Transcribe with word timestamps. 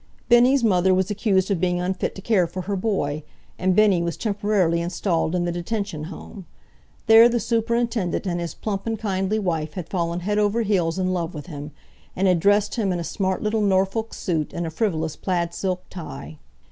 Bennie's 0.29 0.63
mother 0.63 0.95
was 0.95 1.11
accused 1.11 1.51
of 1.51 1.59
being 1.61 1.79
unfit 1.79 2.15
to 2.15 2.23
care 2.23 2.47
for 2.47 2.61
her 2.63 2.75
boy, 2.75 3.21
and 3.59 3.75
Bennie 3.75 4.01
was 4.01 4.17
temporarily 4.17 4.81
installed 4.81 5.35
in 5.35 5.45
the 5.45 5.51
Detention 5.51 6.05
Home. 6.05 6.47
There 7.05 7.29
the 7.29 7.39
superintendent 7.39 8.25
and 8.25 8.39
his 8.39 8.55
plump 8.55 8.87
and 8.87 8.97
kindly 8.97 9.37
wife 9.37 9.73
had 9.73 9.89
fallen 9.89 10.21
head 10.21 10.39
over 10.39 10.63
heels 10.63 10.97
in 10.97 11.13
love 11.13 11.35
with 11.35 11.45
him, 11.45 11.69
and 12.15 12.27
had 12.27 12.39
dressed 12.39 12.73
him 12.77 12.91
in 12.91 12.99
a 12.99 13.03
smart 13.03 13.43
little 13.43 13.61
Norfolk 13.61 14.15
suit 14.15 14.53
and 14.53 14.65
a 14.65 14.71
frivolous 14.71 15.15
plaid 15.15 15.53
silk 15.53 15.83
tie. 15.91 16.39